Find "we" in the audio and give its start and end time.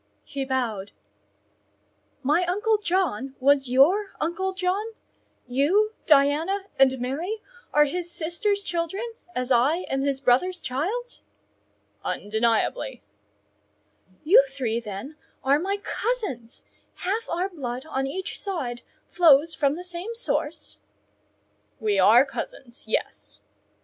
21.79-21.99